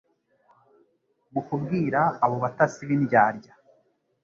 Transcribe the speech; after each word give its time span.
Mu 1.33 1.41
kubwira 1.47 1.99
abo 2.23 2.35
batasi 2.43 2.81
b'indyarya, 2.87 3.51